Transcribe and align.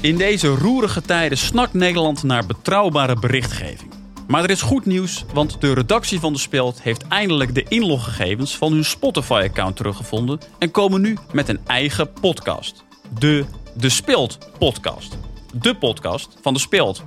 In 0.00 0.16
deze 0.16 0.48
roerige 0.48 1.02
tijden 1.02 1.38
snakt 1.38 1.72
Nederland 1.72 2.22
naar 2.22 2.46
betrouwbare 2.46 3.16
berichtgeving. 3.18 3.92
Maar 4.26 4.42
er 4.42 4.50
is 4.50 4.62
goed 4.62 4.86
nieuws, 4.86 5.24
want 5.32 5.60
de 5.60 5.72
redactie 5.72 6.20
van 6.20 6.32
De 6.32 6.38
Speld 6.38 6.82
heeft 6.82 7.06
eindelijk 7.08 7.54
de 7.54 7.64
inloggegevens 7.68 8.56
van 8.56 8.72
hun 8.72 8.84
Spotify-account 8.84 9.76
teruggevonden 9.76 10.38
en 10.58 10.70
komen 10.70 11.00
nu 11.00 11.16
met 11.32 11.48
een 11.48 11.58
eigen 11.66 12.12
podcast. 12.12 12.84
De 13.18 13.44
De 13.76 13.88
Speld 13.88 14.38
podcast. 14.58 15.18
De 15.52 15.74
podcast 15.76 16.36
van 16.42 16.54
De 16.54 16.60
Speld. 16.60 17.04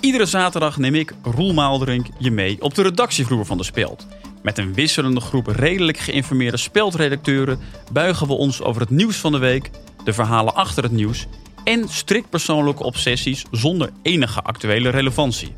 Iedere 0.00 0.26
zaterdag 0.26 0.76
neem 0.76 0.94
ik, 0.94 1.14
Roel 1.22 1.54
Maalderink, 1.54 2.06
je 2.18 2.30
mee 2.30 2.62
op 2.62 2.74
de 2.74 2.82
redactievloer 2.82 3.46
van 3.46 3.56
De 3.56 3.64
Speld. 3.64 4.06
Met 4.42 4.58
een 4.58 4.74
wisselende 4.74 5.20
groep 5.20 5.46
redelijk 5.46 5.98
geïnformeerde 5.98 6.56
speldredacteuren 6.56 7.60
buigen 7.92 8.26
we 8.26 8.32
ons 8.32 8.62
over 8.62 8.80
het 8.80 8.90
nieuws 8.90 9.16
van 9.16 9.32
de 9.32 9.38
week, 9.38 9.70
de 10.04 10.12
verhalen 10.12 10.54
achter 10.54 10.82
het 10.82 10.92
nieuws 10.92 11.26
en 11.66 11.88
strikt 11.88 12.30
persoonlijke 12.30 12.82
obsessies 12.82 13.44
zonder 13.50 13.90
enige 14.02 14.42
actuele 14.42 14.88
relevantie. 14.88 15.54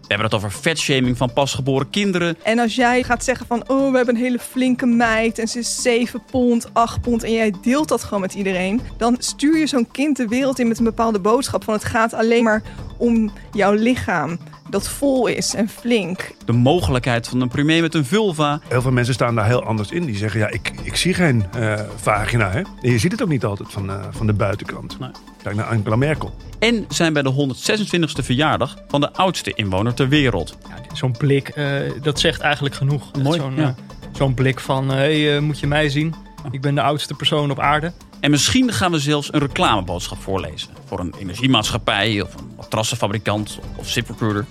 We 0.00 0.08
hebben 0.08 0.26
het 0.26 0.34
over 0.34 0.52
vetshaming 0.52 1.16
van 1.16 1.32
pasgeboren 1.32 1.90
kinderen. 1.90 2.36
En 2.42 2.58
als 2.58 2.74
jij 2.74 3.02
gaat 3.02 3.24
zeggen 3.24 3.46
van, 3.46 3.68
oh, 3.68 3.90
we 3.90 3.96
hebben 3.96 4.14
een 4.14 4.22
hele 4.22 4.38
flinke 4.38 4.86
meid 4.86 5.38
en 5.38 5.48
ze 5.48 5.58
is 5.58 5.82
7 5.82 6.22
pond, 6.30 6.68
8 6.72 7.00
pond 7.00 7.22
en 7.22 7.32
jij 7.32 7.54
deelt 7.62 7.88
dat 7.88 8.04
gewoon 8.04 8.20
met 8.20 8.34
iedereen, 8.34 8.80
dan 8.98 9.16
stuur 9.18 9.58
je 9.58 9.66
zo'n 9.66 9.90
kind 9.90 10.16
de 10.16 10.28
wereld 10.28 10.58
in 10.58 10.68
met 10.68 10.78
een 10.78 10.84
bepaalde 10.84 11.20
boodschap 11.20 11.64
van 11.64 11.74
het 11.74 11.84
gaat 11.84 12.14
alleen 12.14 12.44
maar 12.44 12.62
om 12.98 13.32
jouw 13.52 13.72
lichaam 13.72 14.38
dat 14.72 14.88
vol 14.88 15.26
is 15.26 15.54
en 15.54 15.68
flink. 15.68 16.34
De 16.44 16.52
mogelijkheid 16.52 17.28
van 17.28 17.40
een 17.40 17.48
premier 17.48 17.80
met 17.80 17.94
een 17.94 18.04
vulva. 18.04 18.60
Heel 18.68 18.82
veel 18.82 18.92
mensen 18.92 19.14
staan 19.14 19.34
daar 19.34 19.46
heel 19.46 19.64
anders 19.64 19.90
in. 19.90 20.04
Die 20.04 20.16
zeggen, 20.16 20.40
ja, 20.40 20.48
ik, 20.48 20.72
ik 20.82 20.96
zie 20.96 21.14
geen 21.14 21.44
uh, 21.56 21.80
vagina. 21.96 22.50
Hè? 22.50 22.58
En 22.58 22.90
je 22.90 22.98
ziet 22.98 23.12
het 23.12 23.22
ook 23.22 23.28
niet 23.28 23.44
altijd 23.44 23.72
van, 23.72 23.90
uh, 23.90 24.04
van 24.10 24.26
de 24.26 24.32
buitenkant. 24.32 24.98
Nee. 24.98 25.10
Kijk 25.42 25.56
naar 25.56 25.66
Angela 25.66 25.96
Merkel. 25.96 26.34
En 26.58 26.84
zijn 26.88 27.12
bij 27.12 27.22
de 27.22 27.32
126e 27.32 28.24
verjaardag 28.24 28.76
van 28.88 29.00
de 29.00 29.12
oudste 29.12 29.52
inwoner 29.54 29.94
ter 29.94 30.08
wereld. 30.08 30.56
Ja, 30.68 30.94
zo'n 30.94 31.16
blik, 31.16 31.56
uh, 31.56 31.80
dat 32.02 32.20
zegt 32.20 32.40
eigenlijk 32.40 32.74
genoeg. 32.74 33.10
Mooi, 33.22 33.38
Zo'n 33.38 33.56
ja. 33.56 33.74
zo'n 34.12 34.34
blik 34.34 34.60
van, 34.60 34.88
hé, 34.88 35.22
hey, 35.22 35.40
moet 35.40 35.60
je 35.60 35.66
mij 35.66 35.88
zien? 35.88 36.14
Ik 36.50 36.60
ben 36.60 36.74
de 36.74 36.82
oudste 36.82 37.14
persoon 37.14 37.50
op 37.50 37.60
aarde. 37.60 37.92
En 38.20 38.30
misschien 38.30 38.72
gaan 38.72 38.90
we 38.90 38.98
zelfs 38.98 39.32
een 39.32 39.40
reclameboodschap 39.40 40.18
voorlezen. 40.22 40.68
Voor 40.84 41.00
een 41.00 41.14
energiemaatschappij 41.18 42.20
of 42.20 42.34
een 42.34 42.52
matrassenfabrikant 42.56 43.58
of 43.76 43.88
ZipRecruiter. 43.88 44.46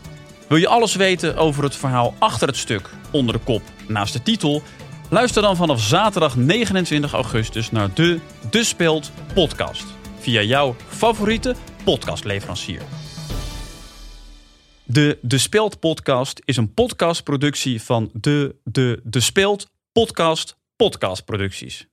Wil 0.51 0.59
je 0.59 0.67
alles 0.67 0.95
weten 0.95 1.35
over 1.35 1.63
het 1.63 1.75
verhaal 1.75 2.13
achter 2.19 2.47
het 2.47 2.57
stuk 2.57 2.89
onder 3.11 3.33
de 3.33 3.39
kop 3.39 3.61
naast 3.87 4.13
de 4.13 4.21
titel? 4.21 4.61
Luister 5.09 5.41
dan 5.41 5.55
vanaf 5.55 5.81
zaterdag 5.81 6.35
29 6.35 7.13
augustus 7.13 7.71
naar 7.71 7.93
de 7.93 8.19
De 8.49 8.63
Speelt 8.63 9.11
podcast. 9.33 9.85
Via 10.19 10.41
jouw 10.41 10.75
favoriete 10.87 11.55
podcastleverancier. 11.83 12.81
De 14.83 15.17
De 15.21 15.37
Speelt 15.37 15.79
podcast 15.79 16.41
is 16.45 16.57
een 16.57 16.73
podcastproductie 16.73 17.81
van 17.81 18.09
de 18.13 18.55
De 18.63 18.99
De 19.03 19.19
Speelt 19.19 19.67
podcast 19.91 20.57
podcastproducties. 20.75 21.90